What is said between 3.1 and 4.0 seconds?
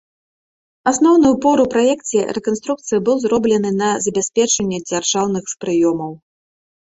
зроблены на